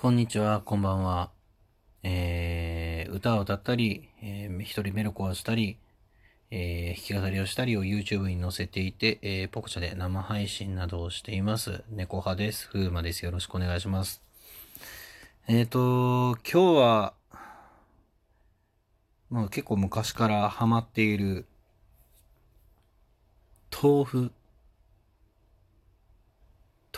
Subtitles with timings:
[0.00, 1.30] こんにちは、こんばんは。
[2.02, 5.76] えー、歌を歌ったり、えー、一人メルコをしたり、
[6.50, 11.84] えー、弾き語りをしたりを YouTube に載せていて、えー、ポコチャで生配信などをしています。
[11.90, 12.66] 猫派です。
[12.70, 13.26] 風魔です。
[13.26, 14.22] よろしくお願いします。
[15.46, 17.14] えっ、ー、と、今日は、
[19.28, 21.44] まあ結構昔からハマっている、
[23.70, 24.32] 豆腐。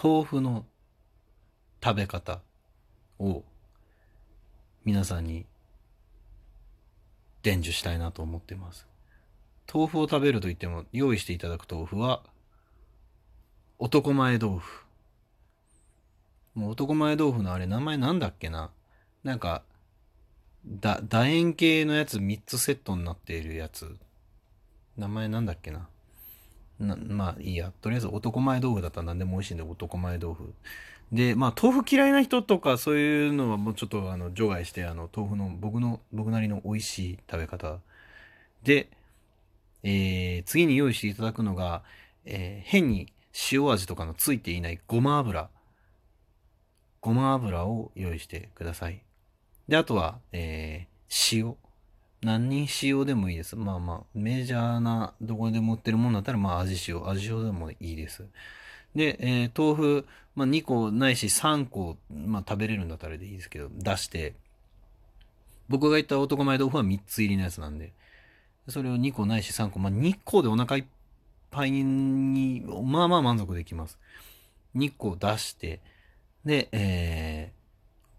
[0.00, 0.64] 豆腐の
[1.82, 2.42] 食べ方。
[3.23, 3.45] を
[4.85, 5.47] 皆さんに
[7.43, 8.87] 伝授したいなと思ってます。
[9.73, 12.23] 豆腐を食べると言っても用意していただく豆腐は
[13.79, 14.85] 男前豆腐。
[16.55, 18.71] もう男前豆腐のあれ名前なんだっけな？
[19.25, 19.62] なんか、
[20.67, 23.97] だ、楕円形のやつ3つセットになっているやつ。
[24.97, 25.89] 名前なんだっけな？
[26.79, 27.73] なまあいいや。
[27.81, 30.55] とりあえず男前豆腐だったら何でも美味しいんで男前豆腐。
[31.12, 37.81] で、まあ、豆腐嫌いな人とかそういうのはもうちょっとあの除外して、あの、豆腐の僕の、僕なりの美味しい食べ方。
[38.62, 38.89] で、
[39.83, 41.83] えー、次に用意していただくのが、
[42.25, 43.12] えー、変に
[43.53, 45.51] 塩味とかのついていないごま油。
[47.03, 49.03] ごま油を用意してください。
[49.69, 51.56] で、あとは、えー、塩。
[52.23, 53.56] 何人塩でもいいです。
[53.56, 58.25] まあまあ、メジャーな、どこでも売ってるもんだったら、まあ味塩、味塩でもいいです。
[58.95, 64.34] で、えー、豆腐、まあ、2個ないし3個、まあ、食べれるんだったらでいいですけど、出して、
[65.69, 67.92] 僕が言った男前豆腐は3つ入りのやつなんで、
[68.69, 70.84] それを2個ないし3個、まあ、2個でお腹いっ
[71.50, 73.98] ぱいに、まあまあ満足できます。
[74.74, 75.80] 2個出して、
[76.44, 77.52] で、え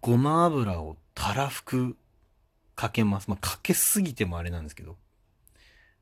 [0.01, 1.97] ー、ごま油をたらふく
[2.75, 3.29] かけます。
[3.29, 4.97] まあ、かけすぎてもあれなんですけど、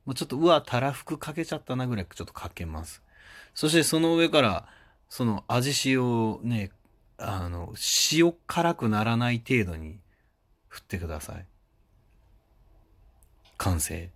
[0.06, 3.02] もうちょっと、うわ、たらふくかけちゃったなぐらいちょっとかけます。
[3.53, 4.68] そしてその上から、
[5.12, 6.72] その味塩をね、
[7.17, 7.73] あの、
[8.14, 10.00] 塩辛くならない程度に
[10.70, 11.45] 振ってください。
[13.58, 14.09] 完成。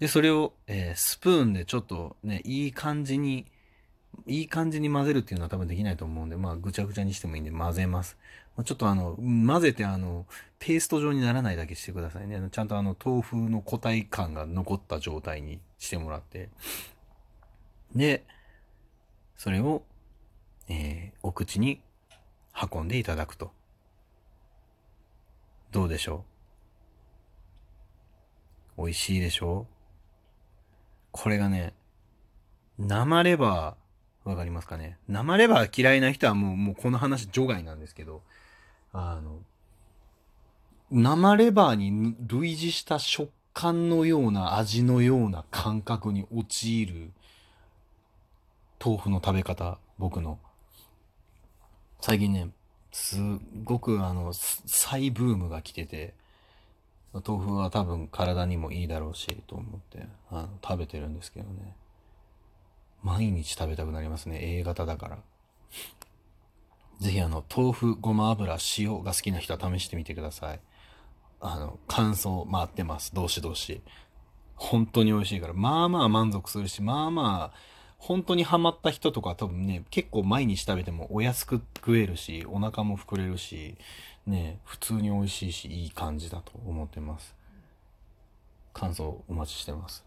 [0.00, 3.46] で、それを、えー、スプーンでちょっとね、いい感じに、
[4.26, 8.18] いい感じに混ぜるっていうのは多分できないと思うんで、まあ、ぐちゃぐちゃにしてもいいんで混ぜます。
[8.64, 10.26] ちょっとあの、混ぜてあの、
[10.58, 12.42] ペースト状にならないだけしてくださいね。
[12.50, 16.48] ちゃんとあの、豆腐の固体感が残った状態にしてもらって。
[17.94, 18.24] で、
[19.40, 19.84] それを、
[20.68, 21.80] えー、お口に
[22.70, 23.52] 運んでいただくと。
[25.72, 26.26] どうでしょ
[28.76, 28.82] う？
[28.82, 29.74] 美味しいでしょう？
[31.10, 31.72] これがね、
[32.78, 34.98] 生レバー、わかりますかね？
[35.08, 38.20] 生レバー嫌いな人はもう、もうこの話除外なんですけど、
[38.92, 39.38] あの、
[40.90, 47.12] 生レバーに類似した食感のような味のような感覚に陥る
[48.82, 50.38] 豆腐の食べ方、僕の。
[52.00, 52.50] 最近ね、
[52.92, 53.20] すっ
[53.62, 56.14] ごくあの、再ブームが来てて、
[57.12, 61.76] 豆腐は多分体にもいいだろうし、と思って、あの、食べてるんですけどね。
[63.02, 64.38] 毎日食べたくなりますね。
[64.40, 65.18] A 型だから。
[67.00, 70.60] ぜひあの、豆腐、ごま油、塩が好きな人は試してみてください。
[71.40, 73.14] あの、感想回ってます。
[73.14, 73.82] どしどし。
[74.54, 75.54] 本当に美味しいから。
[75.54, 83.76] まあまあ満足するし、まあまあ、本当にハマった人とか多分ね、結構毎日食べてもお安く食えるし、お腹も膨れるし、
[84.26, 87.36] ね、普通に美味しいし、いい感じだと思ってます。
[88.72, 90.04] 感想お待ちしてます。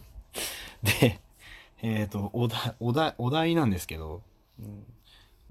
[1.00, 1.20] で、
[1.80, 4.22] えっ、ー、と、お題、お題、お題なんですけど、
[4.58, 4.76] うん、も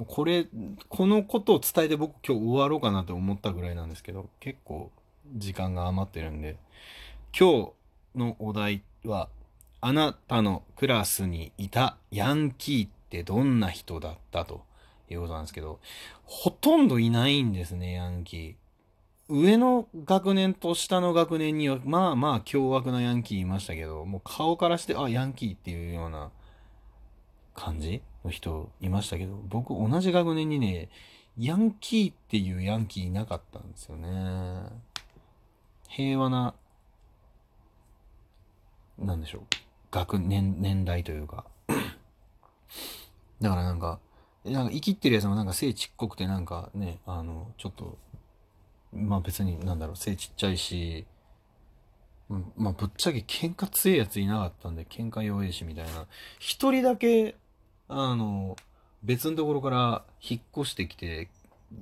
[0.01, 0.45] うこれ、
[0.89, 4.91] このことを伝えて僕今日終わろうかなと思ったぐらいなんですけど、結構
[5.35, 6.57] 時間が余ってるんで、
[7.37, 7.73] 今
[8.15, 9.27] 日のお題は、
[9.85, 14.63] あなたのクラスにいたヤンキーってどんな人だったと
[15.09, 15.81] いうことなんですけど、
[16.23, 18.55] ほとんどいないんですね、ヤンキー。
[19.27, 26.31] 上の学年と下の学年には、まあまあ凶悪なヤンキーいましたけど、もう顔からして、あ、ヤンキーっていうような
[27.53, 30.87] 感じの人いましたけど、僕同じ学年にね、
[31.37, 34.63] ヤンキーっていうヤンキーいなかったんですよね。
[35.89, 36.55] 平和な、
[38.97, 39.62] なんでしょう。
[39.93, 41.45] 学年、年代というか。
[43.39, 43.99] だからなんか、
[44.43, 47.99] なんか生きってるやつもなんか背ちっこくてなんかね、あの、ちょっと、
[48.91, 51.05] まあ別になんだろう、背ちっちゃいし、
[52.29, 56.07] うん、まあぶっちゃけ喧嘩強いやついなかったんで喧嘩弱いしみたいな。
[56.39, 57.35] 一人だけ、
[57.87, 58.55] あの、
[59.03, 61.29] 別のところから引っ越してきて、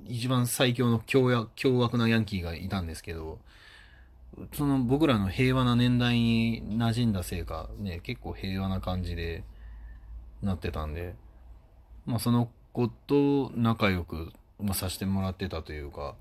[0.06, 3.38] 一番最強の凶凶悪なヤンキーがいたんですけど、
[4.54, 9.44] その僕らの平和な年代に馴染んだせいか、ね、結構平和な感じで
[10.42, 11.14] なってたんで、
[12.06, 14.32] まあその子と仲良く
[14.62, 16.14] まあ、させてもらってたというか、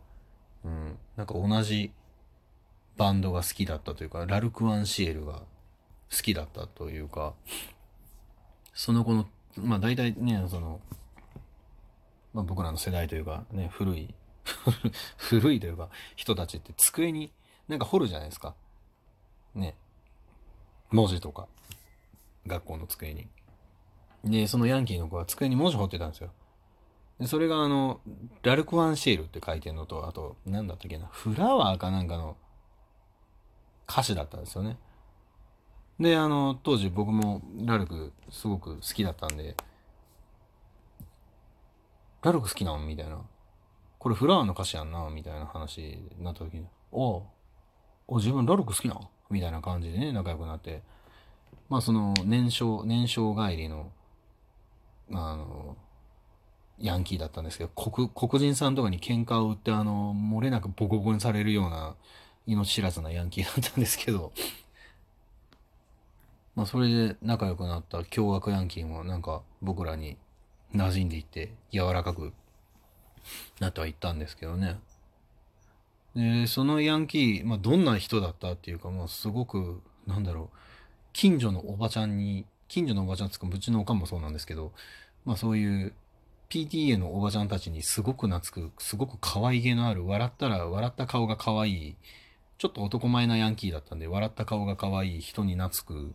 [0.66, 1.92] うん、なんか同じ
[2.98, 7.34] バンドが好きだったというか、ラルク・アンシエルが好きだったというか、
[8.74, 10.82] その子の、まあ大体ね、その、
[12.34, 14.14] まあ僕らの世代というか、ね、古い
[15.18, 17.32] 古いというか、人たちって机に
[17.72, 18.54] なんか掘るじゃないですか。
[19.56, 19.76] ね。
[20.90, 21.48] 文字とか。
[22.46, 23.30] 学校の机に。
[24.26, 26.32] で、そのヤンキーの子は机に文字彫ってたんですよ。
[27.18, 28.02] でそれがあの、
[28.44, 32.36] ラルク・ワンシールって書いてるのと、あと、なんだったっけな、フラワーかなんかの
[33.88, 34.78] 歌詞だったんですよね。
[35.98, 39.56] で、あの、当時僕もラルクすごく好きだったんで、
[42.22, 43.22] ラルク好きなのみたいな。
[43.98, 45.82] これフラワーの歌詞やんなみたいな話
[46.18, 47.24] になった時に、お
[48.12, 49.00] お自分ラルク好きな
[49.30, 50.82] みたいな感じでね、仲良くなって、
[51.70, 53.90] まあその年少、年少帰りの、
[55.14, 55.78] あの、
[56.78, 61.96] ヤンキーだったんですけど、黒、黒人さんとかに喧嘩を売って、あの、漏れなくボコボコにされるような
[62.46, 64.34] 命知らずなヤンキーだったんですけど、
[66.56, 70.18] まあそれで仲良くなった凶悪ヤンキーもなんか僕らに
[70.76, 72.34] 馴染んでいって柔らかく
[73.62, 74.82] なってはいったんですけどね。
[76.16, 80.58] で、そのヤンキー、まあ、どんな人だったっていうか、まあ、すごく、なんだろう、
[81.14, 84.72] 近所のおばちゃんに、近所のおばちゃんつか、うちのおかんもそうなんですけど、
[85.26, 85.94] まあ、そういう
[86.50, 91.96] PTA のおばちゃんたちにすごく懐く、すごく可愛げのある、笑ったら、笑った顔が可愛い、
[92.58, 96.14] ちょっと男前なヤンキーだったんで、笑った顔が可愛い人に懐く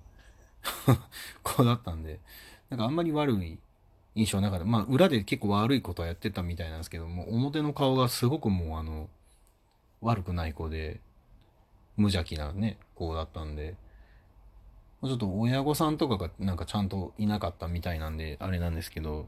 [1.43, 2.21] 子だったんで、
[2.69, 3.59] なんかあんまり悪い
[4.15, 9.09] 印象の中で、まあ裏で結構悪いことはやってたみたいなんですけども、表の顔がすごくもうあの、
[10.07, 11.01] 悪くない子で、
[11.97, 13.75] 無邪気なね、子だったんで、
[15.03, 19.27] ちょっと親御さんとかがなんかちゃんといなかったみたいなんで、あれなんですけど、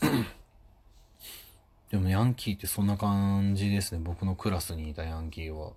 [1.90, 4.00] でもヤンキーってそんな感じですね。
[4.02, 5.72] 僕のクラスにいたヤンキーは。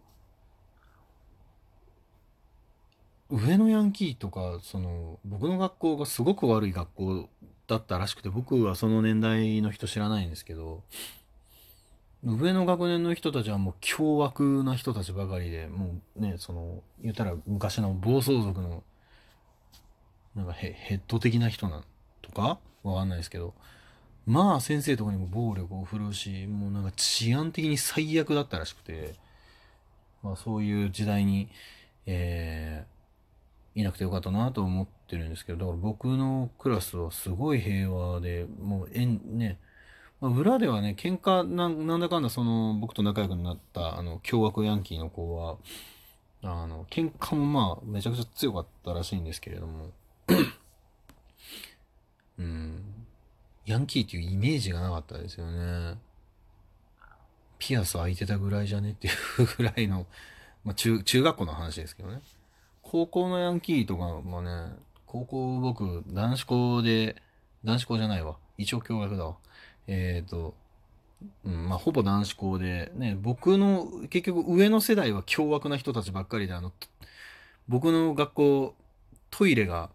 [3.29, 7.29] 上のヤンキーとか、その、僕の学校がすごく悪い学校
[7.67, 10.83] だったらしくて、僕はその年代の人知らないんですけど、
[12.23, 18.83] 上の学年の人たちはもう凶悪な人たちばかりで、もうね、その、言ったら昔の暴走族の、
[20.35, 21.83] なんかヘヘッド的な人なん
[22.21, 23.53] とかわかんないですけど、
[24.25, 29.15] まあ先生とかにも暴力を振るうし、もうなんか治安的に最悪だったらしくて、
[30.21, 31.49] まあそういう時代に、
[32.05, 39.57] えー、いなくてよかったなと思ってるんですけど、だから僕のクラスはすごい平和で、もう、えん、ね、
[40.21, 45.57] まあ、裏ではね、喧嘩な、なんだかんだその、僕と仲良くなった、あの、凶悪ヤンキーの子は、
[46.41, 49.91] あの、喧嘩もまあ、めちゃくちゃ強かったらしいんですけれども、
[52.37, 53.05] うん、
[53.65, 55.97] ヤンキーっていうイメージがなかったですよね。
[57.57, 60.05] ピアス開いてたぐらいじゃねっていう ぐらいの、
[60.63, 62.21] まあ中、中学校の話ですけどね。
[62.81, 64.73] 高校のヤンキーとかもね、
[65.05, 67.21] 高校僕、男子校で、
[67.63, 68.37] 男子校じゃないわ。
[68.57, 69.37] 一応共学だわ。
[69.91, 70.53] えっ、ー、と、
[71.45, 76.71] うん、まあ、ほぼ男子校で、ね、僕の、結局上の世代は凶悪な人たちばっかりで、あの、
[77.67, 78.75] 僕の学校、
[79.31, 79.89] トイレが、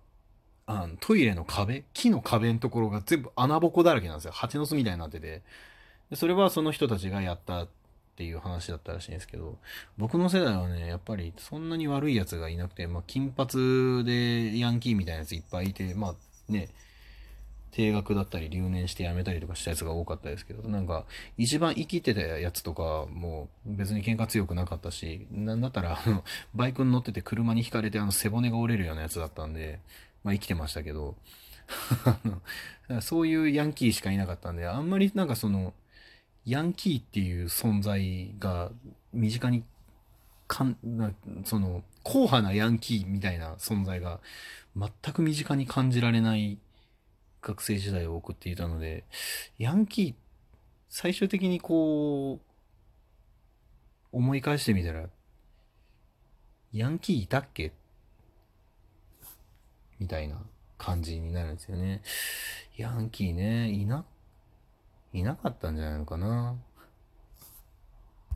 [0.67, 1.85] あのトイレの壁？
[1.93, 4.33] 木の壁のところが全部穴ぼこだらけなんですよ。
[4.33, 5.43] 蜂の巣みたいになってて。
[6.15, 7.69] それはその人たちがやったっ
[8.17, 9.59] ていう話だったらしいんですけど、
[9.99, 16.15] 僕の世代はね、やっぱりそんなに悪い奴がいなくて、まあ、金髪でヤンキーみたいなやついっぱいいて、まあ
[16.53, 16.69] ね、
[17.75, 26.23] 定額だったり留年して辞めたりとかしたやつが多かったですけど、なんか、一番生きてたやつとか、もう別に喧嘩強くなかったし、なんだったら、あの、
[26.55, 29.81] バイクに乗ってて車にひかれてあの背骨が折れるようなやつだったんで、
[30.23, 31.17] まあ生きてましたけど、
[33.03, 35.75] そういうヤンキーしかいなかったんで、あんまりなんかその、
[36.47, 38.71] ヤンキーっていう存在が
[39.13, 39.65] 身近に
[40.47, 41.11] かんな
[41.45, 44.21] その硬派なヤンキーみたいな存在が
[44.77, 46.59] 全く身近に感じられない
[47.47, 49.05] 学生時代を送っていたので
[49.59, 50.15] ヤンキー
[50.89, 55.05] 最終的にこう思い返してみたら
[56.73, 57.73] ヤンキーいたっけ？
[60.01, 60.41] みたいな
[60.79, 62.03] 感じになるんですよね。
[62.77, 64.05] ヤンキーね、いな
[65.13, 66.57] いなかったんじゃないのかな。